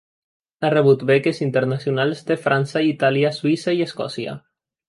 [0.67, 4.39] Ha rebut beques internacionals de França, Itàlia, Suïssa i Escòcia.